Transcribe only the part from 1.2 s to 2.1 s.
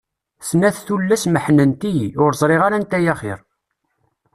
meḥḥnent-iyi,